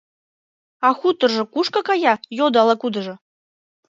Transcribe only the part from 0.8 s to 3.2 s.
—А хуторжо кушко кая?— йодо ала-кудыжо.